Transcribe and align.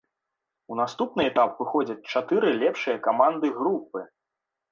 У 0.75 0.77
наступны 0.79 1.21
этап 1.31 1.51
выходзяць 1.63 2.07
чатыры 2.15 2.49
лепшыя 2.63 2.97
каманды 3.11 3.47
групы. 3.59 3.99